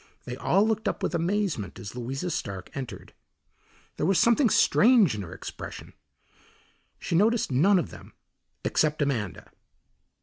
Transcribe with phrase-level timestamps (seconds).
[0.25, 3.13] They all looked up with amazement as Louisa Stark entered.
[3.97, 5.93] There was something strange in her expression.
[6.97, 8.13] She noticed none of them
[8.65, 9.51] except Amanda.